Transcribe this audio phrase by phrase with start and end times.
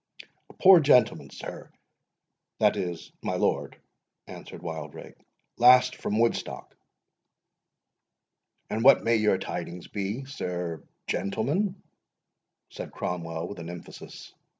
[0.49, 5.13] "A poor gentleman, sir,—that is, my lord,"—answered Wildrake;
[5.59, 6.75] "last from Woodstock."
[8.71, 11.83] "And what may your tidings be, sir gentleman?"
[12.71, 14.33] said Cromwell, with an emphasis.